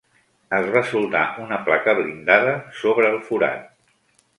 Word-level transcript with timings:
Es 0.59 0.69
va 0.75 0.83
soldar 0.93 1.21
una 1.45 1.61
placa 1.69 1.95
blindada 2.03 2.59
sobre 2.83 3.13
el 3.15 3.23
forat. 3.33 3.75